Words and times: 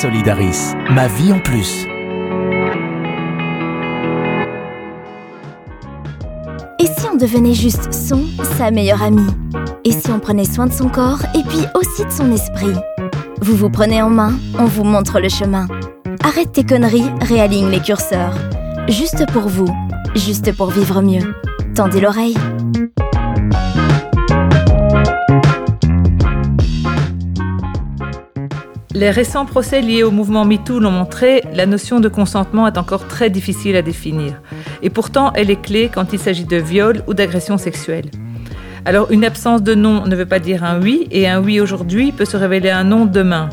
Solidaris, 0.00 0.74
ma 0.90 1.06
vie 1.06 1.32
en 1.32 1.38
plus. 1.38 1.86
Et 6.78 6.86
si 6.86 7.06
on 7.10 7.16
devenait 7.16 7.54
juste 7.54 7.94
son, 7.94 8.26
sa 8.58 8.70
meilleure 8.70 9.02
amie? 9.02 9.26
Et 9.86 9.92
si 9.92 10.10
on 10.10 10.18
prenait 10.18 10.44
soin 10.44 10.66
de 10.66 10.72
son 10.72 10.90
corps 10.90 11.22
et 11.34 11.42
puis 11.44 11.64
aussi 11.74 12.04
de 12.04 12.10
son 12.10 12.30
esprit? 12.30 12.74
Vous 13.40 13.56
vous 13.56 13.70
prenez 13.70 14.02
en 14.02 14.10
main, 14.10 14.34
on 14.58 14.66
vous 14.66 14.84
montre 14.84 15.18
le 15.18 15.30
chemin. 15.30 15.66
Arrête 16.22 16.52
tes 16.52 16.64
conneries, 16.64 17.10
réaligne 17.22 17.70
les 17.70 17.80
curseurs. 17.80 18.34
Juste 18.88 19.24
pour 19.32 19.48
vous, 19.48 19.74
juste 20.14 20.54
pour 20.54 20.72
vivre 20.72 21.00
mieux. 21.00 21.34
Tendez 21.74 22.02
l'oreille. 22.02 22.36
Les 28.96 29.10
récents 29.10 29.44
procès 29.44 29.82
liés 29.82 30.04
au 30.04 30.10
mouvement 30.10 30.46
MeToo 30.46 30.78
l'ont 30.78 30.90
montré, 30.90 31.42
la 31.52 31.66
notion 31.66 32.00
de 32.00 32.08
consentement 32.08 32.66
est 32.66 32.78
encore 32.78 33.06
très 33.06 33.28
difficile 33.28 33.76
à 33.76 33.82
définir. 33.82 34.40
Et 34.80 34.88
pourtant, 34.88 35.34
elle 35.34 35.50
est 35.50 35.60
clé 35.60 35.90
quand 35.92 36.14
il 36.14 36.18
s'agit 36.18 36.46
de 36.46 36.56
viol 36.56 37.02
ou 37.06 37.12
d'agression 37.12 37.58
sexuelle. 37.58 38.06
Alors, 38.86 39.10
une 39.10 39.26
absence 39.26 39.62
de 39.62 39.74
non 39.74 40.06
ne 40.06 40.16
veut 40.16 40.24
pas 40.24 40.38
dire 40.38 40.64
un 40.64 40.80
oui, 40.80 41.08
et 41.10 41.28
un 41.28 41.42
oui 41.42 41.60
aujourd'hui 41.60 42.10
peut 42.10 42.24
se 42.24 42.38
révéler 42.38 42.70
un 42.70 42.84
non 42.84 43.04
demain. 43.04 43.50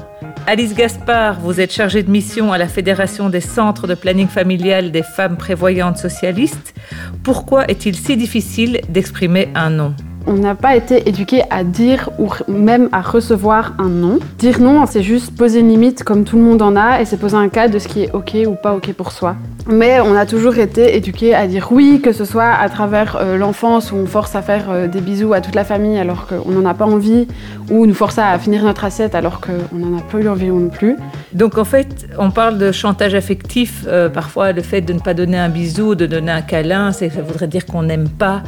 Alice 0.48 0.76
Gaspard, 0.76 1.42
vous 1.42 1.60
êtes 1.60 1.74
chargée 1.74 2.04
de 2.04 2.10
mission 2.10 2.54
à 2.54 2.58
la 2.58 2.70
Fédération 2.70 3.30
des 3.30 3.42
centres 3.42 3.86
de 3.86 3.96
planning 3.96 4.30
familial 4.30 4.94
des 4.94 5.04
femmes 5.04 5.36
prévoyantes 5.36 5.98
socialistes. 5.98 6.74
Pourquoi 7.22 7.66
est-il 7.66 7.98
si 7.98 8.16
difficile 8.16 8.80
d'exprimer 8.88 9.50
un 9.56 9.72
non? 9.72 9.94
On 10.26 10.34
n'a 10.34 10.56
pas 10.56 10.76
été 10.76 11.08
éduqué 11.08 11.44
à 11.50 11.64
dire 11.64 12.10
ou 12.20 12.30
même 12.48 12.90
à 12.92 13.02
recevoir 13.02 13.74
un 13.80 13.90
non. 13.90 14.20
Dire 14.38 14.60
non, 14.60 14.86
c'est 14.86 15.04
juste 15.04 15.36
poser 15.36 15.60
une 15.60 15.70
limite 15.70 16.04
comme 16.04 16.24
tout 16.24 16.38
le 16.38 16.44
monde 16.44 16.62
en 16.62 16.76
a 16.76 17.02
et 17.02 17.06
c'est 17.06 17.18
poser 17.18 17.36
un 17.36 17.50
cadre 17.50 17.74
de 17.74 17.80
ce 17.80 17.88
qui 17.88 18.04
est 18.04 18.12
ok 18.14 18.36
ou 18.48 18.56
pas 18.56 18.74
ok 18.74 18.94
pour 18.94 19.12
soi. 19.12 19.36
Mais 19.68 20.02
on 20.02 20.16
a 20.16 20.26
toujours 20.26 20.58
été 20.58 20.96
éduqué 20.98 21.34
à 21.34 21.48
dire 21.48 21.70
oui, 21.72 22.02
que 22.04 22.12
ce 22.12 22.26
soit 22.26 22.52
à 22.52 22.68
travers 22.68 23.16
euh, 23.16 23.38
l'enfance 23.38 23.94
où 23.94 23.96
on 23.96 24.06
force 24.06 24.36
à 24.36 24.42
faire 24.42 24.66
euh, 24.70 24.88
des 24.88 25.00
bisous 25.00 25.34
à 25.34 25.40
toute 25.40 25.56
la 25.56 25.64
famille 25.64 25.98
alors 25.98 26.28
qu'on 26.28 26.52
n'en 26.52 26.66
a 26.70 26.74
pas 26.74 26.86
envie, 26.86 27.28
ou 27.70 27.86
nous 27.86 27.94
force 27.94 28.18
à 28.18 28.38
finir 28.40 28.64
notre 28.64 28.84
assiette 28.84 29.16
alors 29.16 29.40
qu'on 29.40 29.78
n'en 29.78 29.98
a 29.98 30.02
pas 30.02 30.18
eu 30.20 30.28
envie 30.28 30.48
non 30.48 30.68
plus. 30.68 30.98
Donc 31.32 31.58
en 31.58 31.64
fait, 31.64 32.08
on 32.18 32.30
parle 32.30 32.58
de 32.58 32.74
chantage 32.74 33.16
affectif. 33.16 33.86
Euh, 33.88 34.10
parfois, 34.10 34.52
le 34.52 34.62
fait 34.62 34.82
de 34.82 34.92
ne 34.92 35.00
pas 35.00 35.14
donner 35.14 35.38
un 35.38 35.50
bisou, 35.50 35.96
de 35.96 36.08
donner 36.08 36.32
un 36.32 36.42
câlin, 36.42 36.92
ça 36.92 37.06
voudrait 37.08 37.48
dire 37.48 37.66
qu'on 37.66 37.84
n'aime 37.84 38.10
pas. 38.10 38.42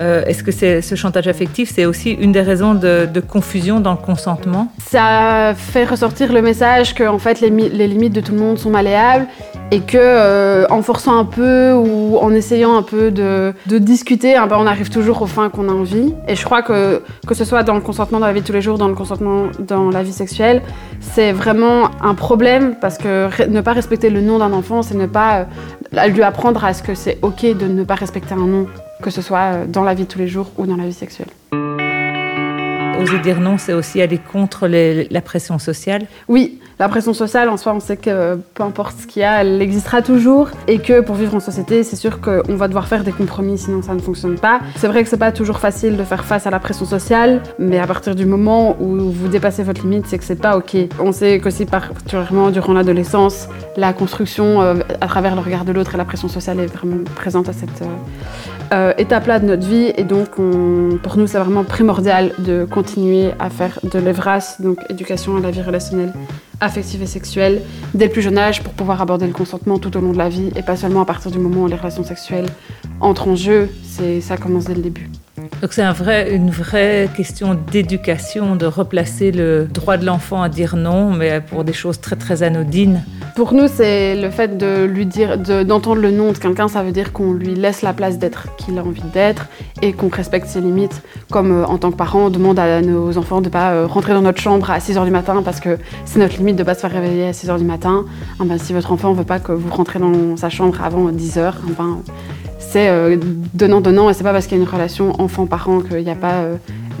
Est-ce 0.00 0.42
que 0.42 0.50
ce 0.50 0.94
chantage 0.96 1.28
affectif, 1.28 1.70
c'est 1.72 1.84
aussi 1.84 2.10
une 2.10 2.32
des 2.32 2.40
raisons 2.40 2.74
de, 2.74 3.20
confusion 3.20 3.78
dans 3.78 3.92
le 3.92 3.98
consentement? 3.98 4.72
Ça 4.84 5.54
fait 5.54 5.84
ressortir 5.84 6.32
le 6.32 6.42
message 6.42 6.92
que 6.96 7.04
en 7.04 7.20
fait 7.20 7.40
les, 7.40 7.50
les 7.50 7.86
limites 7.86 8.12
de 8.12 8.20
tout 8.20 8.32
le 8.32 8.38
monde 8.38 8.58
sont 8.58 8.70
malléables 8.70 9.28
et 9.72 9.80
que 9.80 9.96
euh, 9.96 10.66
en 10.68 10.82
forçant 10.82 11.18
un 11.18 11.24
peu 11.24 11.72
ou 11.72 12.18
en 12.18 12.30
essayant 12.34 12.76
un 12.76 12.82
peu 12.82 13.10
de, 13.10 13.54
discuter, 13.78 14.36
hein, 14.36 14.46
ben, 14.46 14.58
on 14.60 14.66
arrive 14.66 14.90
toujours 14.90 15.22
aux 15.22 15.26
fins 15.26 15.48
qu'on 15.48 15.68
a 15.70 15.72
envie. 15.72 16.14
Et 16.28 16.36
je 16.36 16.44
crois 16.44 16.60
que 16.60 17.02
que 17.26 17.34
ce 17.34 17.46
soit 17.46 17.62
dans 17.62 17.74
le 17.74 17.80
consentement 17.80 18.20
dans 18.20 18.26
la 18.26 18.34
vie 18.34 18.42
de 18.42 18.46
tous 18.46 18.52
les 18.52 18.60
jours, 18.60 18.76
dans 18.76 18.88
le 18.88 18.94
consentement 18.94 19.46
dans 19.58 19.88
la 19.88 20.02
vie 20.02 20.12
sexuelle, 20.12 20.60
c'est 21.00 21.32
vraiment 21.32 21.90
un 22.02 22.14
problème 22.14 22.74
parce 22.82 22.98
que 22.98 23.48
ne 23.48 23.60
pas 23.62 23.72
respecter 23.72 24.10
le 24.10 24.20
nom 24.20 24.38
d'un 24.38 24.52
enfant, 24.52 24.82
c'est 24.82 24.94
ne 24.94 25.06
pas 25.06 25.46
euh, 25.96 26.06
lui 26.08 26.22
apprendre 26.22 26.62
à 26.66 26.74
ce 26.74 26.82
que 26.82 26.94
c'est 26.94 27.18
ok 27.22 27.56
de 27.56 27.66
ne 27.66 27.82
pas 27.82 27.94
respecter 27.94 28.34
un 28.34 28.46
nom, 28.46 28.66
que 29.02 29.08
ce 29.08 29.22
soit 29.22 29.38
euh, 29.38 29.64
dans 29.66 29.84
la 29.84 29.94
vie 29.94 30.04
de 30.04 30.08
tous 30.08 30.18
les 30.18 30.28
jours 30.28 30.50
ou 30.58 30.66
dans 30.66 30.76
la 30.76 30.84
vie 30.84 30.92
sexuelle. 30.92 31.28
Oser 33.02 33.18
dire 33.18 33.40
non, 33.40 33.58
c'est 33.58 33.72
aussi 33.72 34.00
aller 34.00 34.18
contre 34.18 34.68
la 34.68 35.20
pression 35.20 35.58
sociale 35.58 36.06
Oui, 36.28 36.60
la 36.78 36.88
pression 36.88 37.14
sociale, 37.14 37.48
en 37.48 37.56
soi, 37.56 37.74
on 37.74 37.80
sait 37.80 37.96
que 37.96 38.36
peu 38.54 38.62
importe 38.62 38.96
ce 39.00 39.06
qu'il 39.06 39.22
y 39.22 39.24
a, 39.24 39.42
elle 39.42 39.60
existera 39.60 40.02
toujours 40.02 40.48
et 40.68 40.78
que 40.78 41.00
pour 41.00 41.16
vivre 41.16 41.34
en 41.34 41.40
société, 41.40 41.82
c'est 41.82 41.96
sûr 41.96 42.20
qu'on 42.20 42.54
va 42.54 42.68
devoir 42.68 42.86
faire 42.88 43.04
des 43.04 43.12
compromis, 43.12 43.58
sinon 43.58 43.82
ça 43.82 43.94
ne 43.94 44.00
fonctionne 44.00 44.36
pas. 44.38 44.60
C'est 44.76 44.88
vrai 44.88 45.02
que 45.02 45.08
c'est 45.08 45.16
pas 45.16 45.32
toujours 45.32 45.58
facile 45.58 45.96
de 45.96 46.04
faire 46.04 46.24
face 46.24 46.46
à 46.46 46.50
la 46.50 46.60
pression 46.60 46.84
sociale, 46.84 47.42
mais 47.58 47.78
à 47.78 47.86
partir 47.86 48.14
du 48.14 48.24
moment 48.24 48.76
où 48.80 49.10
vous 49.10 49.28
dépassez 49.28 49.62
votre 49.62 49.82
limite, 49.82 50.06
c'est 50.06 50.18
que 50.18 50.24
c'est 50.24 50.40
pas 50.40 50.56
ok. 50.56 50.76
On 51.00 51.12
sait 51.12 51.40
qu'aussi 51.40 51.66
particulièrement 51.66 52.50
durant 52.50 52.72
l'adolescence, 52.72 53.48
la 53.76 53.92
construction 53.92 54.62
euh, 54.62 54.74
à 55.00 55.06
travers 55.06 55.34
le 55.34 55.40
regard 55.40 55.64
de 55.64 55.72
l'autre 55.72 55.94
et 55.94 55.98
la 55.98 56.04
pression 56.04 56.28
sociale 56.28 56.60
est 56.60 56.66
vraiment 56.66 57.04
présente 57.16 57.48
à 57.48 57.52
cette 57.52 57.82
euh, 57.82 58.61
euh, 58.72 58.92
étape-là 58.98 59.38
de 59.38 59.46
notre 59.46 59.66
vie 59.66 59.92
et 59.96 60.04
donc 60.04 60.30
pour 61.02 61.16
nous 61.18 61.26
c'est 61.26 61.38
vraiment 61.38 61.64
primordial 61.64 62.32
de 62.38 62.64
continuer 62.64 63.30
à 63.38 63.50
faire 63.50 63.78
de 63.82 63.98
l'EVRAS, 63.98 64.56
donc 64.60 64.78
éducation 64.88 65.36
à 65.36 65.40
la 65.40 65.50
vie 65.50 65.62
relationnelle 65.62 66.12
affective 66.60 67.02
et 67.02 67.06
sexuelle 67.06 67.60
dès 67.92 68.06
le 68.06 68.12
plus 68.12 68.22
jeune 68.22 68.38
âge 68.38 68.62
pour 68.62 68.72
pouvoir 68.72 69.02
aborder 69.02 69.26
le 69.26 69.32
consentement 69.32 69.78
tout 69.78 69.96
au 69.96 70.00
long 70.00 70.12
de 70.12 70.18
la 70.18 70.28
vie 70.28 70.50
et 70.56 70.62
pas 70.62 70.76
seulement 70.76 71.02
à 71.02 71.04
partir 71.04 71.30
du 71.30 71.38
moment 71.38 71.64
où 71.64 71.66
les 71.66 71.76
relations 71.76 72.04
sexuelles 72.04 72.46
entrent 73.00 73.28
en 73.28 73.36
jeu. 73.36 73.68
C'est 73.84 74.20
ça 74.20 74.36
commence 74.36 74.64
dès 74.64 74.74
le 74.74 74.82
début. 74.82 75.10
Donc 75.60 75.72
c'est 75.72 75.82
un 75.82 75.92
vrai, 75.92 76.34
une 76.34 76.50
vraie 76.50 77.08
question 77.14 77.58
d'éducation, 77.70 78.56
de 78.56 78.66
replacer 78.66 79.32
le 79.32 79.64
droit 79.64 79.96
de 79.96 80.06
l'enfant 80.06 80.42
à 80.42 80.48
dire 80.48 80.76
non, 80.76 81.10
mais 81.10 81.40
pour 81.40 81.64
des 81.64 81.72
choses 81.72 82.00
très 82.00 82.16
très 82.16 82.42
anodines. 82.42 83.02
Pour 83.34 83.54
nous, 83.54 83.66
c'est 83.66 84.14
le 84.14 84.28
fait 84.28 84.58
de 84.58 84.84
lui 84.84 85.06
dire, 85.06 85.38
d'entendre 85.38 86.02
le 86.02 86.10
nom 86.10 86.32
de 86.32 86.38
quelqu'un, 86.38 86.68
ça 86.68 86.82
veut 86.82 86.92
dire 86.92 87.14
qu'on 87.14 87.32
lui 87.32 87.54
laisse 87.54 87.80
la 87.80 87.94
place 87.94 88.18
d'être 88.18 88.54
qui 88.56 88.72
il 88.72 88.78
a 88.78 88.84
envie 88.84 89.00
d'être 89.14 89.46
et 89.80 89.94
qu'on 89.94 90.08
respecte 90.08 90.48
ses 90.48 90.60
limites. 90.60 91.00
Comme 91.30 91.50
euh, 91.50 91.64
en 91.64 91.78
tant 91.78 91.90
que 91.90 91.96
parent, 91.96 92.26
on 92.26 92.30
demande 92.30 92.58
à 92.58 92.82
nos 92.82 93.16
enfants 93.16 93.40
de 93.40 93.46
ne 93.46 93.50
pas 93.50 93.72
euh, 93.72 93.86
rentrer 93.86 94.12
dans 94.12 94.20
notre 94.20 94.40
chambre 94.40 94.70
à 94.70 94.78
6h 94.78 95.04
du 95.06 95.10
matin 95.10 95.42
parce 95.42 95.60
que 95.60 95.78
c'est 96.04 96.18
notre 96.18 96.36
limite 96.36 96.56
de 96.56 96.62
ne 96.62 96.66
pas 96.66 96.74
se 96.74 96.80
faire 96.80 96.92
réveiller 96.92 97.28
à 97.28 97.30
6h 97.30 97.56
du 97.56 97.64
matin. 97.64 98.04
Ah 98.38 98.44
ben, 98.44 98.58
si 98.58 98.74
votre 98.74 98.92
enfant 98.92 99.12
ne 99.12 99.16
veut 99.16 99.24
pas 99.24 99.38
que 99.38 99.52
vous 99.52 99.70
rentrez 99.70 99.98
dans 99.98 100.36
sa 100.36 100.50
chambre 100.50 100.82
avant 100.84 101.10
10h, 101.10 101.40
ah 101.40 101.52
ben, 101.78 102.02
c'est 102.58 102.90
euh, 102.90 103.16
donnant-donnant 103.54 104.10
et 104.10 104.14
c'est 104.14 104.24
pas 104.24 104.32
parce 104.32 104.46
qu'il 104.46 104.58
y 104.58 104.60
a 104.60 104.62
une 104.62 104.70
relation 104.70 105.18
enfant-parent 105.18 105.80
qu'il 105.80 106.04
n'y 106.04 106.10
a 106.10 106.16
pas 106.16 106.44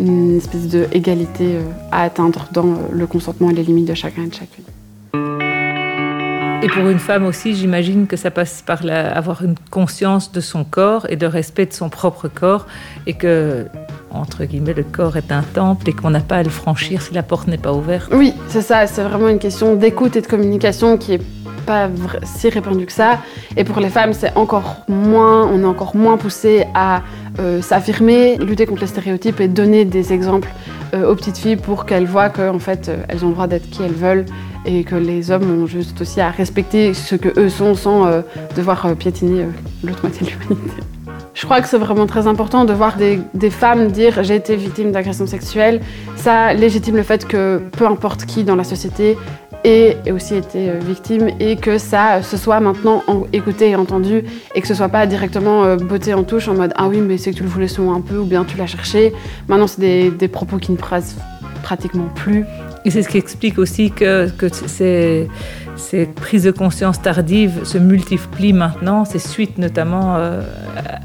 une 0.00 0.38
espèce 0.38 0.66
d'égalité 0.66 1.58
à 1.90 2.02
atteindre 2.02 2.48
dans 2.52 2.74
le 2.90 3.06
consentement 3.06 3.50
et 3.50 3.54
les 3.54 3.64
limites 3.64 3.88
de 3.88 3.94
chacun 3.94 4.22
et 4.22 4.28
de 4.28 4.34
chacune. 4.34 5.51
Et 6.62 6.68
pour 6.68 6.88
une 6.88 7.00
femme 7.00 7.26
aussi, 7.26 7.56
j'imagine 7.56 8.06
que 8.06 8.16
ça 8.16 8.30
passe 8.30 8.62
par 8.64 8.82
avoir 8.88 9.42
une 9.42 9.56
conscience 9.70 10.30
de 10.30 10.40
son 10.40 10.62
corps 10.62 11.06
et 11.08 11.16
de 11.16 11.26
respect 11.26 11.66
de 11.66 11.72
son 11.72 11.88
propre 11.88 12.28
corps 12.28 12.68
et 13.08 13.14
que, 13.14 13.66
entre 14.12 14.44
guillemets, 14.44 14.72
le 14.72 14.84
corps 14.84 15.16
est 15.16 15.32
un 15.32 15.42
temple 15.42 15.90
et 15.90 15.92
qu'on 15.92 16.10
n'a 16.10 16.20
pas 16.20 16.36
à 16.36 16.42
le 16.44 16.50
franchir 16.50 17.02
si 17.02 17.14
la 17.14 17.24
porte 17.24 17.48
n'est 17.48 17.58
pas 17.58 17.72
ouverte. 17.72 18.12
Oui, 18.14 18.32
c'est 18.46 18.62
ça, 18.62 18.86
c'est 18.86 19.02
vraiment 19.02 19.28
une 19.28 19.40
question 19.40 19.74
d'écoute 19.74 20.14
et 20.14 20.20
de 20.20 20.26
communication 20.28 20.98
qui 20.98 21.14
est 21.14 21.22
pas 21.66 21.88
si 22.22 22.48
répandue 22.48 22.86
que 22.86 22.92
ça. 22.92 23.18
Et 23.56 23.64
pour 23.64 23.80
les 23.80 23.88
femmes, 23.88 24.12
c'est 24.12 24.36
encore 24.36 24.76
moins, 24.88 25.46
on 25.46 25.62
est 25.62 25.66
encore 25.66 25.96
moins 25.96 26.16
poussé 26.16 26.64
à 26.74 27.02
euh, 27.40 27.62
s'affirmer, 27.62 28.36
lutter 28.36 28.66
contre 28.66 28.82
les 28.82 28.86
stéréotypes 28.86 29.40
et 29.40 29.48
donner 29.48 29.84
des 29.84 30.12
exemples 30.12 30.48
aux 30.94 31.14
petites 31.14 31.38
filles 31.38 31.56
pour 31.56 31.86
qu'elles 31.86 32.06
voient 32.06 32.28
qu'en 32.28 32.58
fait, 32.58 32.88
euh, 32.88 33.04
elles 33.08 33.24
ont 33.24 33.28
le 33.28 33.34
droit 33.34 33.46
d'être 33.46 33.68
qui 33.70 33.82
elles 33.82 33.92
veulent 33.92 34.26
et 34.64 34.84
que 34.84 34.94
les 34.94 35.30
hommes 35.30 35.62
ont 35.62 35.66
juste 35.66 36.00
aussi 36.00 36.20
à 36.20 36.30
respecter 36.30 36.94
ce 36.94 37.16
que 37.16 37.38
eux 37.38 37.48
sont 37.48 37.74
sans 37.74 38.06
euh, 38.06 38.22
devoir 38.56 38.86
euh, 38.86 38.94
piétiner 38.94 39.42
euh, 39.42 39.50
l'autre 39.82 40.00
moitié 40.02 40.26
de 40.26 40.32
l'humanité. 40.32 40.82
Je 41.34 41.46
crois 41.46 41.62
que 41.62 41.68
c'est 41.68 41.78
vraiment 41.78 42.06
très 42.06 42.26
important 42.26 42.66
de 42.66 42.74
voir 42.74 42.96
des, 42.96 43.18
des 43.32 43.48
femmes 43.48 43.90
dire 43.90 44.22
j'ai 44.22 44.36
été 44.36 44.54
victime 44.54 44.92
d'agression 44.92 45.26
sexuelle. 45.26 45.80
Ça 46.14 46.52
légitime 46.52 46.94
le 46.94 47.02
fait 47.02 47.26
que 47.26 47.62
peu 47.72 47.86
importe 47.86 48.26
qui 48.26 48.44
dans 48.44 48.54
la 48.54 48.64
société 48.64 49.16
ait, 49.64 49.96
aussi 50.10 50.36
été 50.36 50.72
victime 50.78 51.28
et 51.40 51.56
que 51.56 51.78
ça 51.78 52.22
se 52.22 52.36
soit 52.36 52.60
maintenant 52.60 53.02
écouté 53.32 53.70
et 53.70 53.76
entendu 53.76 54.24
et 54.54 54.60
que 54.60 54.66
ce 54.66 54.74
soit 54.74 54.88
pas 54.88 55.06
directement 55.06 55.76
botté 55.76 56.14
en 56.14 56.24
touche 56.24 56.48
en 56.48 56.54
mode 56.54 56.72
ah 56.76 56.88
oui 56.88 57.00
mais 57.00 57.18
c'est 57.18 57.32
que 57.32 57.36
tu 57.36 57.42
le 57.42 57.48
voulais 57.48 57.68
souvent 57.68 57.94
un 57.94 58.00
peu 58.00 58.18
ou 58.18 58.24
bien 58.24 58.44
tu 58.44 58.56
l'as 58.56 58.66
cherché. 58.66 59.12
Maintenant 59.48 59.66
c'est 59.66 60.10
des, 60.10 60.28
propos 60.28 60.58
qui 60.58 60.72
ne 60.72 60.76
passent 60.76 61.16
pratiquement 61.62 62.08
plus. 62.14 62.44
Et 62.84 62.90
c'est 62.90 63.02
ce 63.02 63.08
qui 63.08 63.18
explique 63.18 63.58
aussi 63.58 63.90
que, 63.90 64.28
que 64.30 64.48
ces, 64.52 65.28
ces, 65.76 66.06
prises 66.06 66.44
de 66.44 66.50
conscience 66.50 67.00
tardives 67.00 67.64
se 67.64 67.78
multiplient 67.78 68.52
maintenant, 68.52 69.04
c'est 69.04 69.18
suite 69.18 69.58
notamment 69.58 70.16
euh, 70.16 70.42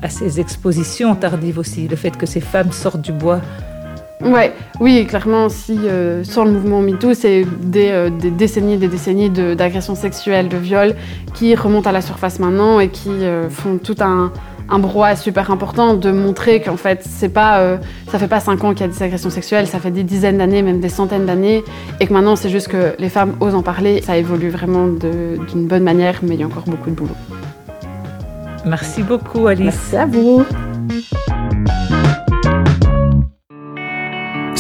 à 0.02 0.10
ces 0.10 0.40
expositions 0.40 1.16
tardives 1.16 1.60
aussi, 1.60 1.88
le 1.88 1.96
fait 1.96 2.16
que 2.18 2.26
ces 2.26 2.42
femmes 2.42 2.72
sortent 2.72 3.02
du 3.02 3.12
bois. 3.12 3.42
Ouais, 4.22 4.52
oui, 4.80 5.06
clairement, 5.06 5.48
si 5.48 5.78
euh, 5.78 6.24
sans 6.24 6.44
le 6.44 6.52
mouvement 6.52 6.82
MeToo, 6.82 7.14
c'est 7.14 7.46
des, 7.62 7.90
euh, 7.92 8.10
des, 8.10 8.32
décennies 8.32 8.74
et 8.74 8.78
des 8.78 8.88
décennies 8.88 9.30
d'agressions 9.30 9.96
sexuelles, 9.96 10.50
de 10.50 10.58
viols 10.58 10.96
qui 11.36 11.54
remontent 11.56 11.90
à 11.90 11.94
la 11.94 12.02
surface 12.02 12.40
maintenant 12.40 12.80
et 12.80 12.90
qui 12.90 13.12
font 13.50 13.78
tout 13.78 13.96
un, 14.00 14.32
un 14.70 14.80
brouhaha 14.80 15.16
super 15.16 15.52
important 15.52 15.94
de 15.94 16.12
montrer 16.12 16.62
qu'en 16.62 16.78
fait, 16.78 17.02
c'est 17.08 17.30
pas, 17.30 17.60
euh, 17.60 17.78
ça 18.10 18.20
fait 18.20 18.28
pas 18.28 18.40
5 18.40 18.64
ans 18.64 18.74
qu'il 18.74 18.82
y 18.82 18.90
a 18.90 18.92
des 18.92 19.04
agressions 19.04 19.30
sexuelles, 19.30 19.68
ça 19.68 19.80
fait 19.80 19.92
des 19.92 20.04
dizaines 20.04 20.38
d'années, 20.38 20.62
même 20.62 20.80
des 20.80 20.90
centaines 20.90 21.26
d'années, 21.26 21.64
et 22.00 22.08
que 22.08 22.14
maintenant, 22.14 22.36
c'est 22.36 22.50
juste 22.50 22.68
que 22.68 22.96
les 23.00 23.10
femmes 23.10 23.36
osent 23.40 23.56
en 23.56 23.64
parler. 23.64 24.02
Ça 24.02 24.18
évolue 24.18 24.50
vraiment 24.50 24.88
d'une 24.88 25.68
bonne 25.68 25.84
manière, 25.84 26.20
mais 26.24 26.36
il 26.36 26.42
y 26.42 26.44
a 26.44 26.48
encore 26.48 26.66
beaucoup 26.66 26.90
de 26.90 26.96
boulot. 26.96 27.16
Merci 28.66 29.04
beaucoup, 29.04 29.48
Alice. 29.48 29.66
Merci 29.66 29.96
à 29.96 30.06
vous. 30.06 30.44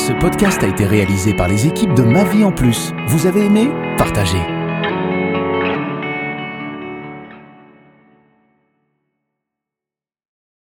Ce 0.07 0.13
podcast 0.13 0.63
a 0.63 0.67
été 0.67 0.85
réalisé 0.85 1.33
par 1.33 1.49
les 1.49 1.67
équipes 1.67 1.93
de 1.93 2.03
Ma 2.03 2.23
Vie 2.23 2.45
en 2.45 2.53
Plus. 2.53 2.93
Vous 3.07 3.25
avez 3.25 3.43
aimé? 3.43 3.67
Partagez. 3.97 4.56